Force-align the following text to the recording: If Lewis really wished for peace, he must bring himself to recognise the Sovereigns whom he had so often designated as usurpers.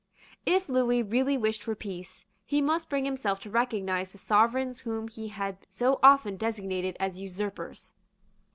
If 0.47 0.67
Lewis 0.67 1.05
really 1.07 1.37
wished 1.37 1.61
for 1.61 1.75
peace, 1.75 2.25
he 2.43 2.59
must 2.59 2.89
bring 2.89 3.05
himself 3.05 3.39
to 3.41 3.51
recognise 3.51 4.11
the 4.11 4.17
Sovereigns 4.17 4.79
whom 4.79 5.07
he 5.09 5.27
had 5.27 5.57
so 5.69 5.99
often 6.01 6.37
designated 6.37 6.97
as 6.99 7.19
usurpers. 7.19 7.93